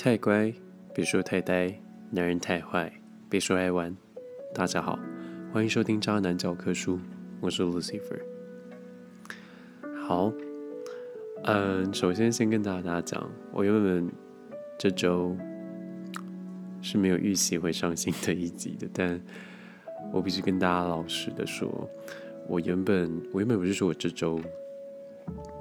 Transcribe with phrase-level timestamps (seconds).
[0.00, 0.54] 太乖，
[0.94, 1.74] 别说太呆；
[2.12, 2.92] 男人太坏，
[3.28, 3.94] 别说爱玩。
[4.54, 4.96] 大家好，
[5.52, 6.94] 欢迎收听《渣男教科书》，
[7.40, 8.20] 我是 Lucifer。
[10.06, 10.32] 好，
[11.42, 14.08] 嗯，首先先跟大家讲，我原本
[14.78, 15.36] 这周
[16.80, 19.20] 是没有预习会上新的一集的，但
[20.12, 21.90] 我必须跟大家老实的说，
[22.46, 24.40] 我原本我原本不是说我这周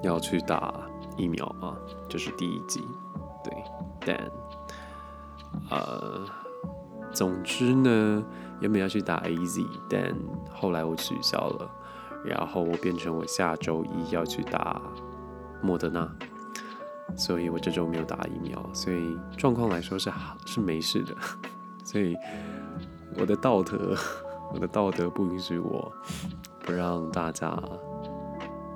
[0.04, 1.76] 要去打疫苗吗？
[2.08, 2.80] 就是第一集，
[4.08, 4.32] 但，
[5.70, 6.26] 呃，
[7.12, 8.24] 总之呢，
[8.62, 10.16] 原本要去打 AZ，但
[10.50, 11.70] 后来我取消了，
[12.24, 14.82] 然后我变成我下周一要去打
[15.62, 16.10] 莫德纳，
[17.18, 21.14] 所以我这周没有打疫苗，所以状况来说是好是没事的，
[21.84, 22.16] 所以
[23.20, 23.94] 我的道德，
[24.54, 25.92] 我的道德不允许我
[26.62, 27.62] 不让大家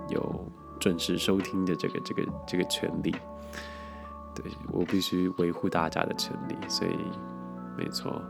[0.10, 0.46] 有
[0.78, 3.16] 准时收听的这个这个这个权利。
[4.36, 6.96] 对我必须维护大家的权利，所以
[7.78, 8.22] 没错，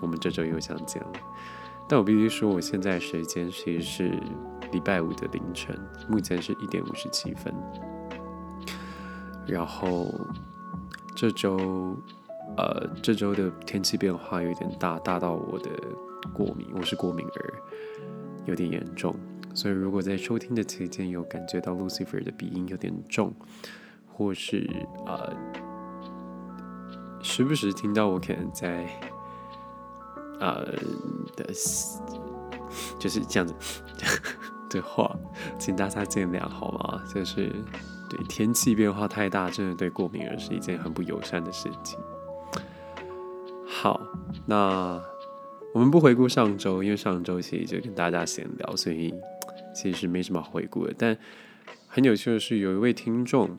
[0.00, 1.12] 我们这周又相见了。
[1.88, 4.18] 但我必须说，我现在时间其实是
[4.72, 7.54] 礼拜五的凌晨，目前是一点五十七分。
[9.46, 10.06] 然后
[11.14, 11.94] 这周，
[12.56, 15.70] 呃，这周的天气变化有点大，大到我的
[16.32, 17.52] 过敏，我是过敏儿，
[18.46, 19.14] 有点严重。
[19.54, 23.32] 所以如果在收听的期间有感觉到 Lucifer 的鼻音有点重，
[24.16, 24.64] 或是
[25.06, 25.34] 呃，
[27.20, 28.86] 时不时听到我可能在
[30.38, 30.64] 呃
[31.36, 31.44] 的，
[32.96, 33.52] 就是这样子
[34.70, 35.10] 的话，
[35.58, 37.02] 请大家见谅好吗？
[37.12, 37.52] 就是
[38.08, 41.98] 对天气变化太大，真的对过敏人是一件很不友善的事情。
[43.66, 44.00] 好，
[44.46, 45.02] 那
[45.72, 49.12] 我们不回顾上周，因为上周其实就跟大家闲聊，所以
[49.74, 50.94] 其实没什么好回顾的。
[50.96, 51.18] 但
[51.88, 53.58] 很有趣的是，有一位听众。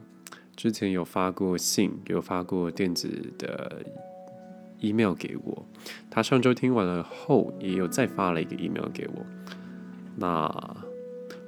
[0.55, 3.85] 之前有发过信，有发过电子的
[4.79, 5.65] email 给我。
[6.09, 9.25] 他上周听完了后，也有再发了一个 email 给我。
[10.15, 10.49] 那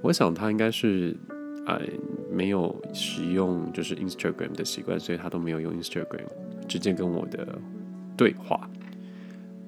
[0.02, 1.16] 我想他应该是
[1.66, 1.82] 呃
[2.32, 6.28] 没有使用就是 Instagram 的习惯，所以他都没有用 Instagram
[6.68, 7.58] 直接跟我的
[8.18, 8.70] 对话。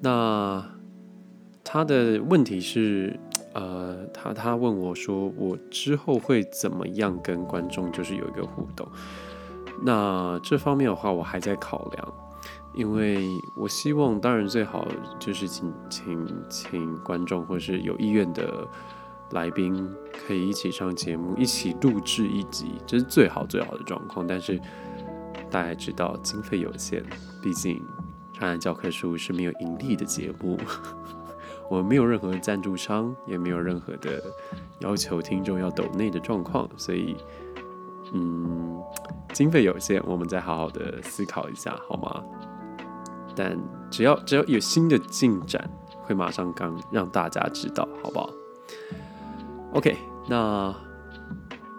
[0.02, 0.64] 那
[1.64, 3.18] 他的问题是，
[3.52, 8.86] 呃，他他问我说，我之后会怎么样跟观众就是有一个互动？
[9.82, 12.14] 那这方面的话，我还在考量，
[12.74, 14.86] 因为我希望，当然最好
[15.18, 18.66] 就是请请请观众或是有意愿的
[19.30, 19.90] 来宾
[20.26, 24.26] 可以一起上节目，一起录制一集，这是最好最好的状况。
[24.26, 24.60] 但是
[25.50, 27.02] 大家知道经费有限，
[27.42, 27.76] 毕竟
[28.38, 30.58] 《长安教科书》是没有盈利的节目，
[31.70, 34.20] 我们没有任何赞助商，也没有任何的
[34.80, 37.16] 要求听众要抖内的状况，所以。
[38.12, 38.82] 嗯，
[39.32, 42.24] 经费有限，我们再好好的思考一下，好吗？
[43.36, 43.56] 但
[43.88, 45.70] 只要只要有新的进展，
[46.02, 48.28] 会马上刚让大家知道，好不好
[49.74, 50.74] ？OK，那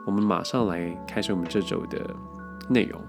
[0.05, 1.99] 我们马上来开始我们这周的
[2.69, 3.01] 内容。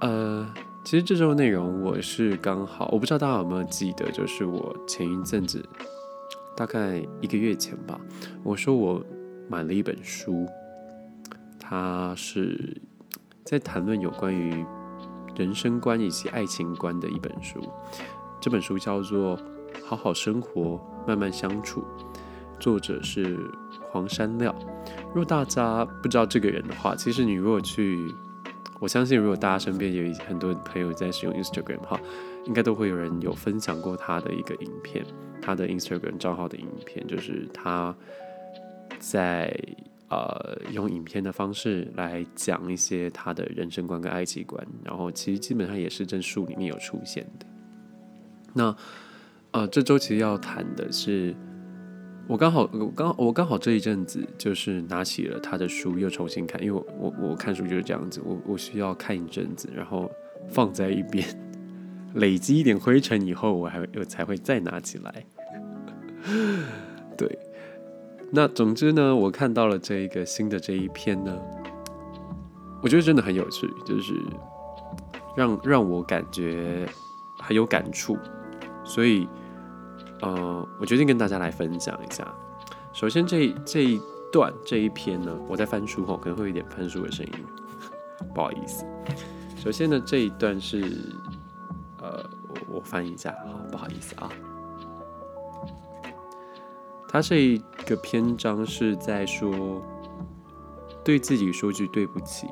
[0.00, 0.52] 呃，
[0.84, 5.66] 其实这周内容我是刚好，我不知道大家有没有记得，就是我前一阵子，
[6.54, 7.98] 大概一个月前吧，
[8.42, 9.02] 我说我
[9.48, 10.46] 买了一本书。
[11.58, 12.76] 它是
[13.44, 14.62] 在谈论有关于
[15.34, 17.58] 人生观以及爱情观的一本书。
[18.38, 19.38] 这本书叫做
[19.82, 20.78] 《好好生活，
[21.08, 21.80] 慢慢相处》，
[22.60, 23.38] 作者是
[23.90, 24.54] 黄山料。
[25.08, 28.14] 如果大家不知道这个人的话，其实你如果去，
[28.80, 32.00] 我相信如果大家身边有很多朋友在使用 Instagram 哈，
[32.46, 35.04] 应该都会有人有分享过他的一个影片，
[35.40, 37.94] 他的 Instagram 账号的影片，就是他
[38.98, 39.54] 在。
[40.10, 47.46] 呃，用影片的方式来讲一些他的人生观跟爱情观，然后其实基本上也是这书里面有出现的。
[48.52, 48.76] 那
[49.50, 51.34] 呃，这周其实要谈的是，
[52.26, 60.10] 我刚好我刚我刚好这一阵子就是拿起了他的书又重新看，因为我我我看书就是这样子，我我需要看一阵子，然后
[60.48, 61.26] 放在一边
[62.14, 65.26] 累积一点灰尘以后，我还我才会再拿起来。
[67.16, 67.38] 对。
[68.32, 71.38] 那总之呢，我看到了这一个新的这一篇呢，
[72.82, 74.14] 我觉得真的很有趣，就是
[75.36, 76.84] 让让我感觉
[77.38, 78.18] 很有感触，
[78.84, 79.28] 所以，
[80.24, 82.26] 呃，我决定跟大家来分享一下。
[82.92, 84.00] 首先，这这一
[84.32, 87.32] 段这一篇呢，我在翻书后可能会有点翻书的声音，
[88.34, 88.86] 不好意思。
[89.56, 90.82] 首先呢，这一段是，
[92.00, 94.30] 呃，我我翻一下，好，不好意思啊。
[97.08, 99.82] 他这一个篇章是在说，
[101.04, 102.48] 对自己说句对不起，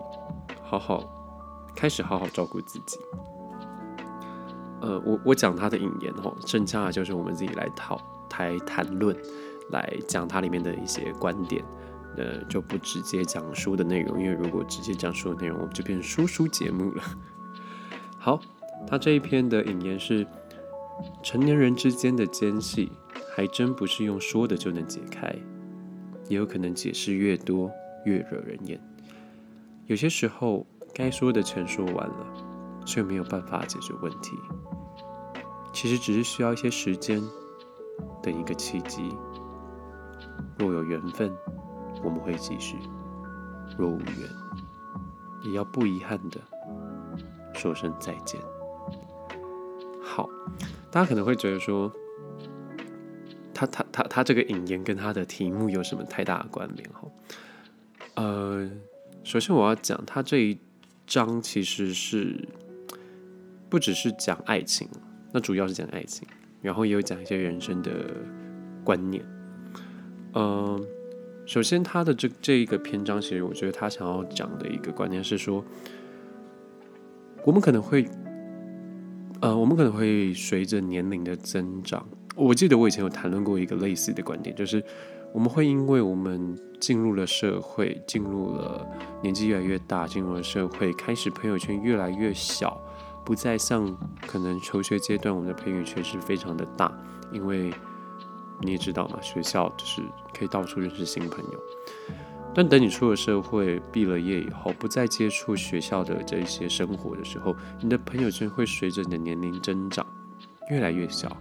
[0.62, 1.02] 好好
[1.74, 2.98] 开始好好照顾自己。
[4.82, 7.96] 呃，我我讲他的引言哦，剩下的就是我们自己来讨
[8.28, 9.16] 台谈论，
[9.70, 11.64] 来讲它里面的一些观点。
[12.14, 17.02] 呃，就不直接讲书的内容，因为如果直接讲书的内容，我们就变书书节目了。
[18.20, 18.38] 好，
[18.86, 20.26] 他这一篇的引言是：
[21.22, 22.92] 成年人之间的间隙，
[23.34, 25.34] 还真不是用说的就能解开，
[26.28, 27.70] 也有可能解释越多
[28.04, 28.78] 越惹人厌。
[29.86, 32.26] 有些时候，该说的全说完了，
[32.84, 34.38] 却没有办法解决问题。
[35.72, 37.22] 其实只是需要一些时间，
[38.22, 39.14] 等一个契机。
[40.58, 41.32] 若有缘分。
[42.02, 42.76] 我们会继续，
[43.78, 44.28] 若无缘，
[45.44, 46.40] 也要不遗憾的
[47.54, 48.40] 说声再见。
[50.02, 50.28] 好，
[50.90, 51.92] 大家可能会觉得说，
[53.54, 56.90] 他他他他这个引言跟他的题目有什么太大的关联？
[56.90, 57.08] 哈，
[58.14, 58.68] 呃，
[59.22, 60.58] 首先我要讲，他这一
[61.06, 62.48] 章其实是
[63.72, 64.86] 不只是讲爱情，
[65.32, 66.28] 那主要是讲爱情，
[66.60, 67.90] 然后也有讲一些人生的
[68.84, 69.24] 观念，
[70.34, 70.78] 嗯。
[71.46, 75.64] 首先，他的这这一个篇章，其实我觉得他想要讲的一个观念是说，
[77.44, 78.06] 我们可能会，
[79.40, 84.82] 呃，我们可能会随着年龄的增长，我记得我以前有谈论过一个类似的观点，就是
[85.32, 88.86] 我们会因为我们进入了社会，进入了
[89.20, 92.80] 年纪越来越大，进入了社会，开始朋友圈越来越小，
[93.24, 93.96] 不再像
[94.26, 96.92] 可能求学阶段我们的朋友圈是非常的大，
[97.32, 97.72] 因为。
[98.64, 100.00] 你也知道嘛，学校就是
[100.32, 101.60] 可以到处认识新朋友。
[102.54, 110.06] 但等你出了社会，毕了业以后，不再接触学校的这一些生活的时候，你的朋友圈会随着你的年龄增长
[110.70, 111.36] 越来越小。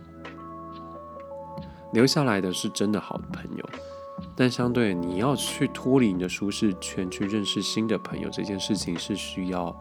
[1.93, 3.69] 留下来的是真的好的朋友，
[4.35, 9.75] 但相对你要去脱离你的舒适圈，去认识新的朋友，这件事情是需要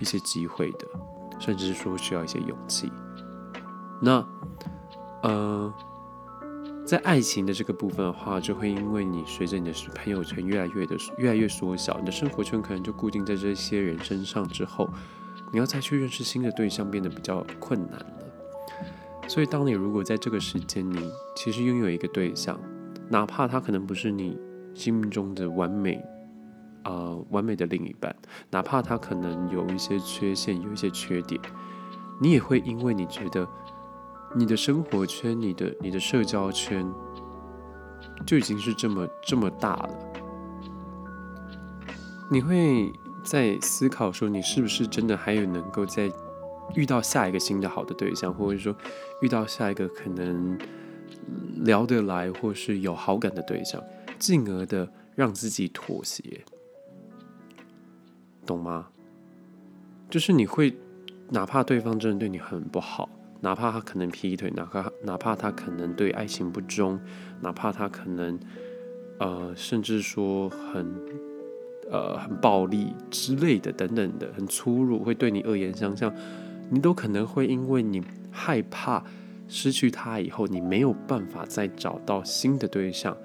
[0.00, 0.86] 一些机会的，
[1.38, 2.90] 甚至是说需要一些勇气。
[4.00, 4.24] 那，
[5.22, 5.72] 呃。
[6.84, 14.88] 在爱情的这个部分的话，就会因为你随着你的朋友圈越来越的越来越缩小，你的生活圈可能就固定在这些人身上之后，
[15.52, 18.06] 你要再去认识新的对象变得比较困难了。
[19.26, 22.56] 所以，当你如果在这个时间，你其实拥有一个对象，
[23.08, 24.38] 哪怕他可能不是你
[24.72, 26.00] 心目中的完美
[26.86, 28.16] 呃完美的另一半，
[28.50, 31.38] 哪怕他可能有一些缺陷，有一些缺点，
[32.18, 33.46] 你也会因为你觉得。
[34.34, 36.86] 你的生活圈，你的你的社交圈，
[38.26, 39.88] 就已经是这么这么大了。
[42.30, 42.92] 你会
[43.24, 46.12] 在思考说，你是不是真的还有能够在
[46.74, 48.76] 遇到下一个新的好的对象，或者说
[49.22, 50.58] 遇到下一个可能
[51.64, 53.82] 聊得来或是有好感的对象，
[54.18, 56.44] 进而的让自己妥协，
[58.46, 58.86] 懂吗？
[60.08, 60.74] 就是你会，
[61.28, 63.08] 哪怕对方真的对你很不好。
[63.40, 66.98] 哪怕他可能劈腿，哪怕哪怕他可能对爱情不忠，
[67.42, 68.38] 哪怕他可能
[69.18, 70.86] 呃，甚至说很
[71.90, 76.12] 呃很暴力之类的等等的，很粗鲁，会对你恶言相向，
[76.70, 79.04] 你都可能会因为你害怕
[79.48, 83.16] 失去他以后，你没有办法再找到新的对象，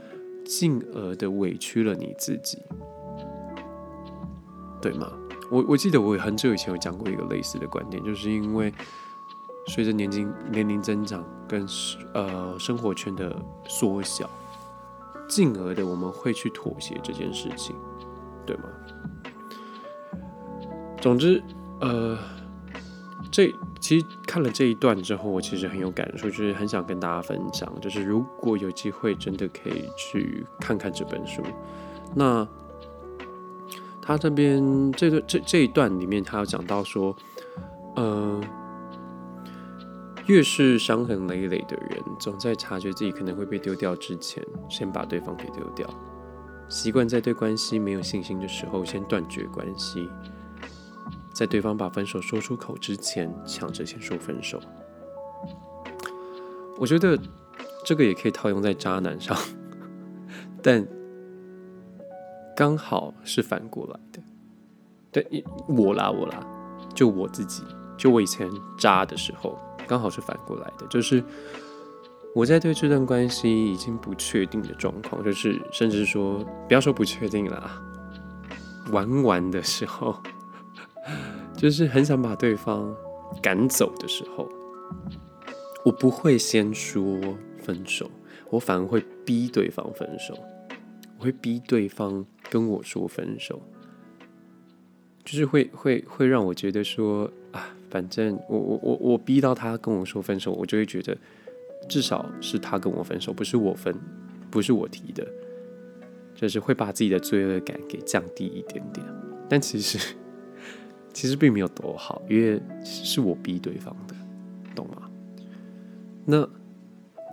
[0.43, 2.57] 进而的委屈了你自己，
[4.81, 5.11] 对吗？
[5.49, 8.73] 我我记得我很久以前有讲过一个类似的观点，就是因为。
[9.67, 11.67] 随着年龄年龄增长跟
[12.15, 13.33] 呃生活圈的
[13.67, 14.27] 缩小，
[15.29, 17.75] 进而的我们会去妥协这件事情，
[18.43, 18.63] 对吗？
[20.99, 21.41] 总之，
[21.79, 22.17] 呃，
[23.31, 31.43] 这其实看了这一段之后，我其实很有感触，就是很想跟大家分享，就是如果有机会，真的可以去看看这本书。
[32.15, 32.45] 那
[34.01, 37.15] 他这边这个这这一段里面，他有讲到说，
[37.95, 38.41] 呃。
[40.27, 45.89] 越是伤痕累累的人，总在察觉自己可能会被丢掉之前，先把对方给丢掉。
[46.69, 50.07] 习惯在对关系没有信心的时候，先断绝关系；
[51.33, 54.61] 在对方把分手说出口之前，抢着先说分手。
[56.77, 57.19] 我觉得
[57.83, 59.35] 这个也可以套用在渣男上，
[60.61, 60.87] 但
[62.55, 64.21] 刚好是反过来的。
[65.11, 66.45] 对，我啦，我啦，
[66.93, 67.63] 就我自己，
[67.97, 69.57] 就我以前渣的时候。
[69.87, 71.21] 刚好是反过来的，就是
[72.33, 77.69] 我在对这段关系已经不确定的状况，就是甚至说不要说不确定了，
[78.93, 80.15] 玩玩的时候，
[81.57, 82.95] 就是很想把对方
[83.41, 84.47] 赶走的时候，
[85.83, 87.19] 我不会先说
[87.57, 88.09] 分手，
[88.49, 90.37] 我反而会逼对方分手，
[91.21, 93.61] 会逼对方跟我说分手，
[95.23, 101.17] 就是会会会让我觉得说啊，反正我我我我逼到他跟我说分手，我就会觉得
[101.87, 103.95] 至少是他跟我分手，不是我分，
[104.49, 105.25] 不是我提的，
[106.35, 109.05] 就是会把自己的罪恶感给降低一点点。
[109.47, 110.15] 但其实
[111.13, 114.15] 其实并没有多好，因为是我逼对方的，
[114.75, 115.09] 懂吗？
[116.25, 116.47] 那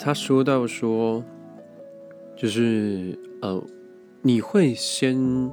[0.00, 1.22] 他说到说，
[2.36, 3.62] 就是呃，
[4.28, 5.50] 你会先。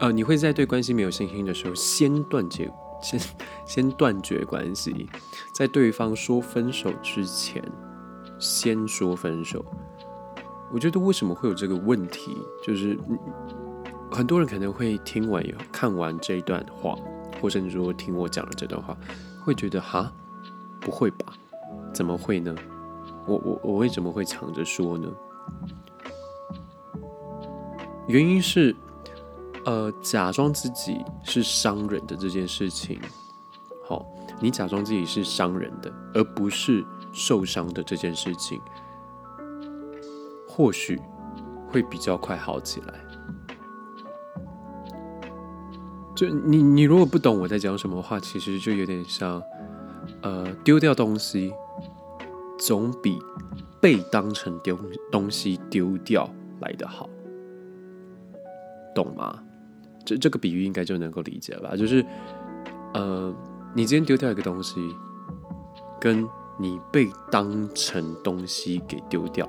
[0.00, 2.72] 呃，你会在对关系没有信心的时候，先断绝，
[3.02, 3.20] 先
[3.66, 5.08] 先断绝关系，
[5.52, 7.60] 在对方说分手之前，
[8.38, 9.62] 先说分手。
[10.72, 12.96] 我觉得为什么会有这个问题，就是
[14.10, 16.96] 很多人可能会听完、看完这一段话，
[17.42, 18.96] 或甚至说听我讲了这段话，
[19.44, 20.12] 会觉得哈，
[20.80, 21.34] 不会吧？
[21.92, 22.54] 怎么会呢？
[23.26, 25.08] 我我我为什么会抢着说呢？
[28.08, 28.74] 原因是。
[29.64, 32.98] 呃，假装自己是商人的这件事情，
[33.84, 34.06] 好，
[34.40, 38.58] 你假装自己是商人的，而不是受伤的这件事情，
[40.48, 40.98] 或许
[41.68, 42.94] 会比较快好起来。
[46.16, 49.42] 就你，你如果不懂我在讲什么话，其实就有点像，
[50.22, 51.52] 呃，丢掉东西
[52.58, 53.18] 总比
[53.82, 54.78] 被当成丢
[55.12, 56.26] 东西丢掉
[56.60, 57.10] 来的好，
[58.94, 59.42] 懂吗？
[60.04, 61.76] 这这个比喻应该就能够理解吧？
[61.76, 62.02] 就是，
[62.94, 63.34] 呃，
[63.74, 64.80] 你今天丢掉一个东西，
[66.00, 66.26] 跟
[66.58, 69.46] 你被当成东西给丢掉，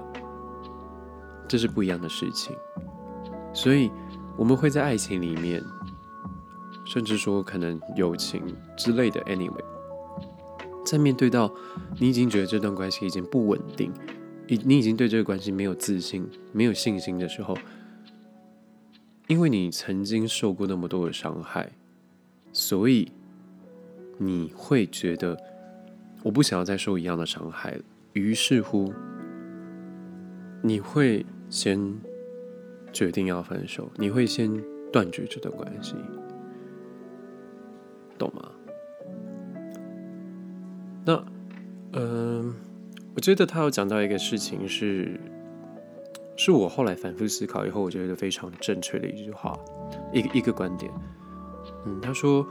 [1.48, 2.54] 这是不一样的事情。
[3.54, 3.90] 所以，
[4.36, 5.64] 我们会在爱情里面，
[6.86, 8.44] 甚至说可能友情
[8.76, 9.64] 之类的，anyway，
[10.86, 11.50] 在面对到
[12.00, 13.94] 你已经觉得这段关系已经不稳定，
[14.48, 17.56] 你你已经对这个关系没有自信、没有信心的时候。
[19.30, 21.72] 因为你曾经受过那么多的伤害，
[22.52, 23.12] 所以
[24.18, 25.40] 你会觉得
[26.24, 27.84] 我不想要再受一样的伤害了。
[28.14, 28.92] 于是乎，
[30.64, 31.96] 你会先
[32.92, 34.52] 决定要分手，你会先
[34.92, 35.94] 断绝这段关系，
[38.18, 38.52] 懂吗？
[41.06, 41.24] 那，
[41.94, 42.56] 嗯，
[43.14, 45.20] 我觉得他有讲到一个事情是。
[46.42, 49.60] 是我后来反复思考以后，我觉得非常正确的一句话，
[50.14, 50.90] 一个一个观点。
[51.86, 52.48] 嗯，他说，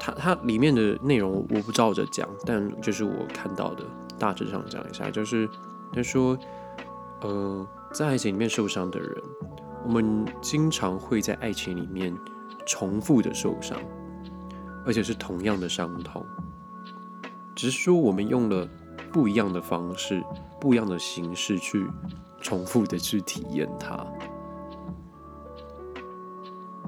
[0.00, 3.84] 他他里面的内容我不照着讲，但就是我看到的，
[4.18, 5.48] 大致上讲一下，就是
[5.92, 6.36] 他说，
[7.20, 9.22] 呃，在爱情里面受伤的人，
[9.84, 12.12] 我们经常会在爱情里面
[12.66, 13.78] 重复的受伤，
[14.84, 16.26] 而且是同样的伤痛，
[17.54, 18.68] 只是说我们用了
[19.12, 20.20] 不一样的方式、
[20.60, 21.86] 不一样的形式去。
[22.42, 23.96] 重复的去体验它，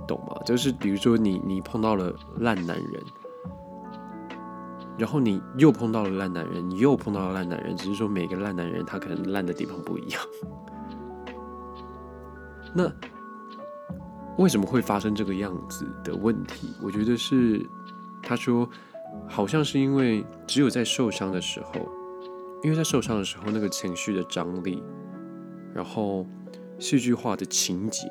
[0.06, 0.36] 懂吗？
[0.44, 3.02] 就是比如说，你你碰到了烂男人，
[4.98, 10.20] 然后你又碰到了烂男人，你又碰到了烂男人，只是说每个烂男人他可能烂的地方不一样。
[12.74, 12.92] 那
[14.36, 16.74] 为什么会发生这个样子的问题？
[16.82, 17.64] 我觉得是
[18.20, 18.68] 他说，
[19.28, 21.88] 好像是因为只有在受伤的时候，
[22.62, 24.82] 因为在受伤的时候那个情绪的张力。
[25.74, 26.24] 然后，
[26.78, 28.06] 戏剧化的情节，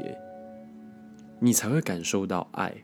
[1.39, 2.75] 你才会感受到爱。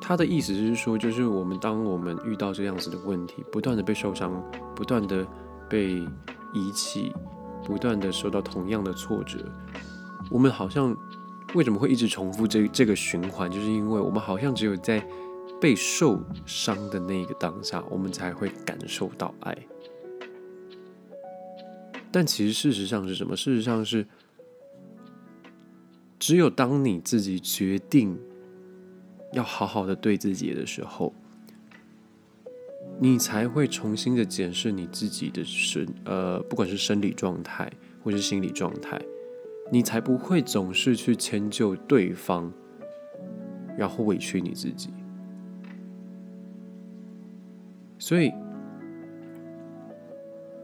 [0.00, 4.42] 他的意思是说，就是我们当我们遇到这样子的问题，不断的被受伤，
[4.74, 5.26] 不断的
[5.68, 5.94] 被
[6.52, 7.12] 遗弃，
[7.64, 9.38] 不断的受到同样的挫折，
[10.30, 10.96] 我们好像
[11.54, 13.50] 为什么会一直重复这这个循环？
[13.50, 15.04] 就是因为我们好像只有在
[15.60, 19.56] 被受伤的那个当下，我们才会感受到爱。
[22.12, 23.36] 但其实事实上是什么？
[23.36, 24.04] 事实上是，
[26.18, 28.18] 只有当你自己决定
[29.32, 31.14] 要好好的对自己的时候，
[32.98, 39.00] 你才会重新的检视你自己的身，呃，不管是生理状态或是心理状态，
[39.70, 42.52] 你才不会总是去迁就对方，
[43.78, 44.90] 然后委屈你自己。
[48.00, 48.32] 所以。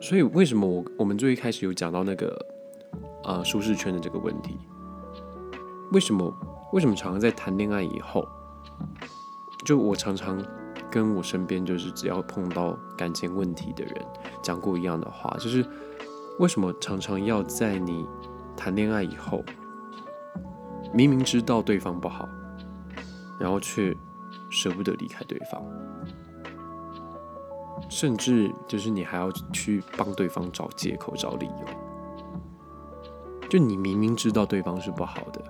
[0.08, 2.46] 所以，为什么我我们最一开始有讲到那个
[3.24, 4.56] 呃舒适圈的这个问题？
[5.90, 6.32] 为什么
[6.72, 8.24] 为什么常常在谈恋爱以后，
[9.64, 10.40] 就我常常
[10.88, 13.94] 跟我身边就是只要碰到感情问题的人
[14.40, 15.66] 讲过一样的话，就是
[16.38, 18.06] 为什么常常要在你
[18.56, 19.42] 谈恋爱以后，
[20.94, 22.28] 明明知道对方不好，
[23.40, 23.92] 然后却
[24.50, 25.60] 舍不得离开对方？
[27.88, 31.66] 甚至就是你还要去帮对方找借口、找理由。
[33.48, 35.40] 就你明明知道对方是不好的，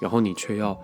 [0.00, 0.78] 然后你却要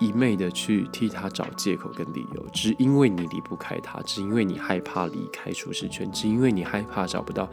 [0.00, 7.48] 一昧的去替他找借口跟理由，只因为你离不开他，只因为你害怕离开舒适圈，只因为你害怕找不到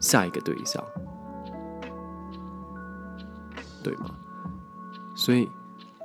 [0.00, 0.82] 下一个对象，
[3.84, 4.10] 对吗？
[5.14, 5.48] 所以，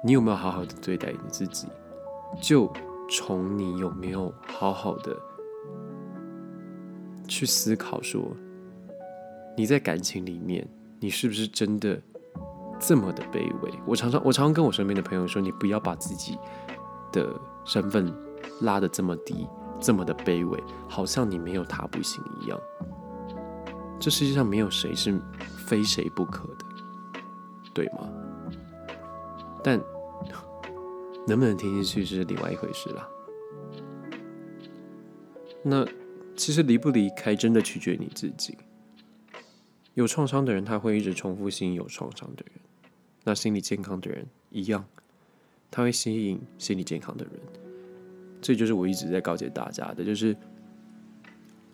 [0.04, 1.68] 你有没有好好的对待你自己？
[2.42, 2.72] 就
[3.10, 5.16] 从你有没有好好的
[7.28, 8.22] 去思考，说
[9.56, 10.68] 你在感情里面，
[11.00, 12.02] 你是不是真的
[12.80, 13.72] 这么的卑微？
[13.86, 16.38] 我常常，我常常跟我身边的朋友说，你不要把自己
[17.12, 17.30] 的
[17.66, 18.12] 身份
[18.62, 19.48] 拉得这么低，
[19.80, 22.60] 这么的卑微，好像你没有他不行一样。
[24.00, 25.18] 这世界上没有谁是
[25.68, 26.66] 非谁不可的，
[27.74, 28.10] 对吗？
[29.64, 29.80] 但
[31.28, 33.08] 能不能听进去是另外一回事啦。
[35.64, 35.86] 那
[36.36, 38.58] 其实离不离开真的取决于你自己。
[39.94, 42.60] 有创伤的人他会一直重复吸引有创伤的人，
[43.24, 44.84] 那心理健康的人一样，
[45.70, 47.34] 他会吸引心理健康的人。
[48.42, 50.36] 这就是我一直在告诫大家的，就是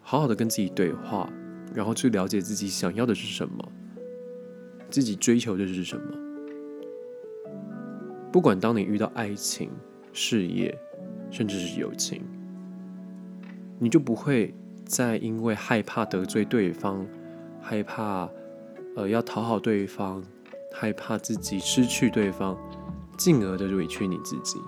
[0.02, 1.32] 好好的跟自己对话，
[1.74, 3.72] 然后去了解自己想要的是什么，
[4.92, 6.29] 自己追求的是什么。
[8.32, 9.72] 不管当你遇到爱情、
[10.14, 10.78] 事业，
[11.32, 12.22] 甚至是友情，
[13.80, 14.54] 你就不会
[14.86, 17.06] 再因为害怕得罪对方，
[17.60, 18.30] 害怕
[18.96, 20.24] 呃要讨好对方，
[20.72, 22.56] 害怕自己失去对方，
[23.18, 24.60] 进而的委屈你自己，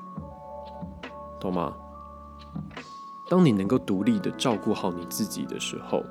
[1.40, 1.76] 懂吗？
[3.30, 6.04] 当你能够独立的照顾好你自己的时候，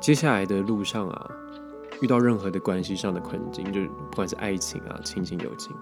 [0.00, 1.30] 接下来的路上啊。
[2.00, 5.74] 遇到任何的关系上的困境，就是不管是爱情啊、亲情、友情，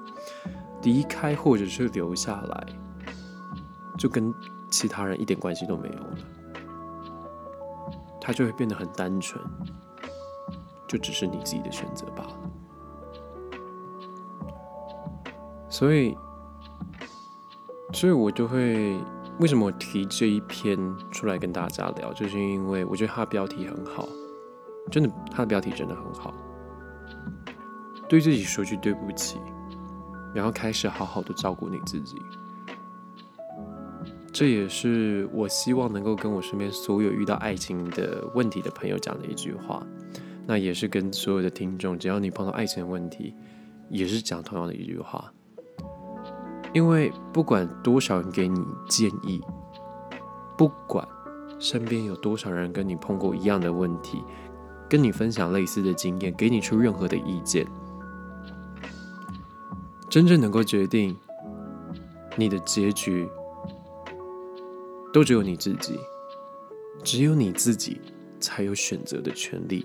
[0.83, 2.67] 离开或者是留下来，
[3.99, 4.35] 就跟
[4.71, 6.19] 其他人一点关系都没有了，
[8.21, 9.43] 他就会变得很单纯，
[10.89, 12.33] 就只是你自己的选择罢了。
[15.69, 16.17] 所以，
[17.93, 18.99] 所以我就会
[19.39, 20.79] 为什么提这一篇
[21.11, 24.09] 出来跟大家聊，就是因为我觉得它标题很好。
[24.91, 26.33] 真的，他的标题真的很好。
[28.09, 29.39] 对自己说句对不起，
[30.33, 32.17] 然后开始好好的照顾你自己。
[34.33, 39.85] 这也是我希望能够跟我身边所有遇到爱情的问题的朋友讲的一句话。
[40.47, 43.35] 那也是跟所有的听众，只要你碰到爱情的问题，
[43.89, 45.33] 也是讲同样的一句话。
[46.73, 49.41] 因为不管多少人给你建议，
[50.57, 51.05] 不管
[51.59, 54.23] 身边有多少人跟你碰过一样的问题。
[54.89, 57.67] 跟你分享类似的经验，给你出任何的意见，
[60.09, 61.17] 真正能够决定
[62.37, 63.29] 你的结局，
[65.13, 65.99] 都只有你自己，
[67.03, 68.01] 只有你自己
[68.39, 69.85] 才有选择的权利。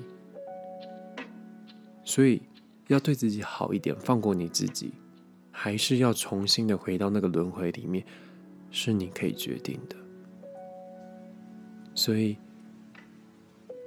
[2.04, 2.42] 所以
[2.88, 4.94] 要对自己好一点，放过你自己，
[5.50, 8.06] 还是要重新的回到那个轮回里面，
[8.70, 9.96] 是你可以决定的。
[11.96, 12.38] 所以。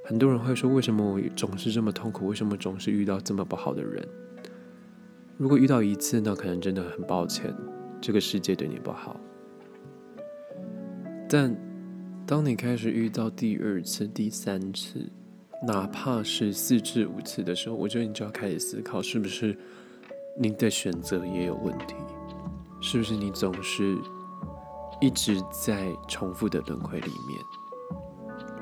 [0.05, 2.27] 很多人会说：“为什么我总是这么痛苦？
[2.27, 4.07] 为什么总是遇到这么不好的人？”
[5.39, 7.53] 如果遇到一次，那可能真的很抱歉，
[8.03, 9.19] 这个世界对你不好。
[11.27, 11.57] 但
[12.27, 15.01] 当你开始遇到第二次、第三次，
[15.67, 19.57] 哪怕是四至五次的时候，我觉得你就要开始思考：是不是
[20.39, 21.95] 你的选择也有问题？
[22.83, 23.97] 是不是你总是
[25.01, 27.41] 一直在重复的轮回里面？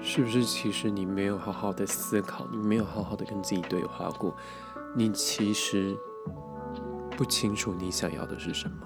[0.03, 4.35] 是不是其实你没有好好的思考，你没有好好的跟自己对话过，
[4.95, 5.97] 你其实
[7.17, 8.77] 不清楚你想要的是什么。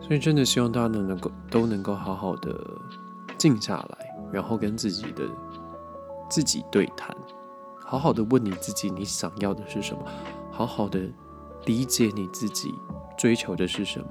[0.00, 2.52] 所以真的希望大家能能够都能够好好的
[3.38, 5.24] 静下来，然后跟自己的
[6.28, 7.16] 自己对谈，
[7.78, 10.04] 好好的问你自己你想要的是什么，
[10.50, 11.00] 好好的
[11.64, 12.74] 理解你自己
[13.16, 14.06] 追求的是什么，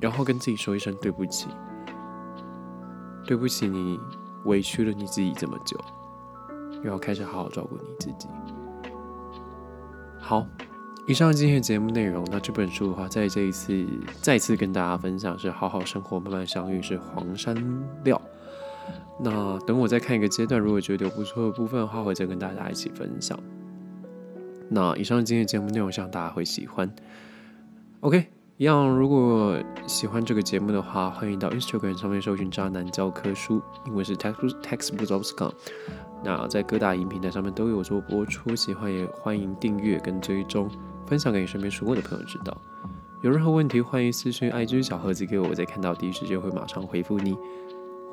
[0.00, 1.46] 然后跟自己说一声对不起。
[3.26, 3.98] 对不起，你
[4.44, 5.76] 委屈了你自己这么久，
[6.82, 8.28] 又要开始好好照顾你自己。
[10.18, 10.46] 好，
[11.06, 12.24] 以上今天的节目内容。
[12.30, 13.84] 那这本书的话，在这一次
[14.22, 17.54] 再次跟大家分享是《好好生活，慢慢相遇》，是黄山
[18.04, 18.20] 料。
[19.18, 23.38] 那等我再看一个阶段，如果觉得有不错的部分的话，会再跟大家一起分享。
[24.68, 26.92] 那以上今天的节目内容，希望大家会喜欢。
[28.00, 28.35] OK。
[28.58, 35.52] 一样，如果喜欢这个节目的话，欢迎到 Instagram 上面搜寻“渣男教科书”，因为是 text text book of scum。
[36.24, 40.70] 那在各大音平台上面都有做播出，喜欢也欢迎订阅跟追踪，
[41.06, 42.56] 分享给你身边熟过的朋友知道。
[43.22, 47.36] 有任何问题，欢迎私信 IG 小盒子给我，我在看到第一时间会马上回复你，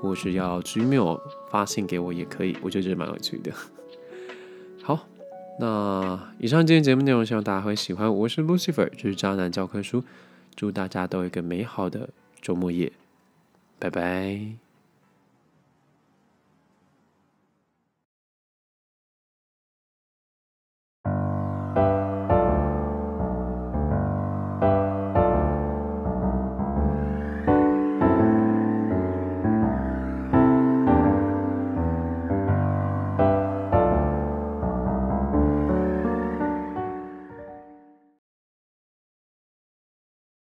[0.02, 3.54] 或是要 Gmail 发信给我也可以，我觉得这蛮有趣的。
[4.84, 5.08] 好，
[5.58, 8.14] 那以上今天节目内容，希望大家会喜欢。
[8.14, 10.04] 我是 Lucifer，这是渣男教科书。
[10.56, 12.10] 祝大家都有一个美好的
[12.42, 12.92] 周末夜，
[13.80, 14.40] 拜拜。